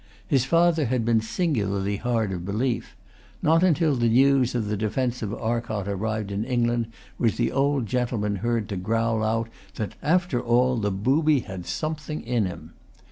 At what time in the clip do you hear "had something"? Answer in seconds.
11.41-12.23